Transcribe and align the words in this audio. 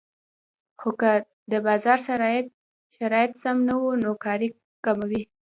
خو 0.79 0.89
که 0.99 1.11
د 1.51 1.53
بازار 1.65 1.99
شرایط 2.99 3.33
سم 3.43 3.57
نه 3.69 3.75
وو 3.81 3.91
نو 4.03 4.11
کار 4.25 4.41
کموي 4.85 5.23